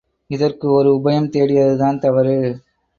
இதற்கு 0.29 0.71
ஒரு 0.71 0.89
உபாயம் 0.95 1.29
தேடியதுதான் 1.29 1.99
தவறு. 1.99 2.37